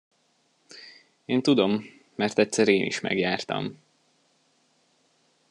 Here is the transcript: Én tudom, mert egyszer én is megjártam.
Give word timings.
Én 1.25 1.41
tudom, 1.41 1.85
mert 2.15 2.39
egyszer 2.39 2.67
én 2.67 2.85
is 2.85 2.99
megjártam. 2.99 3.77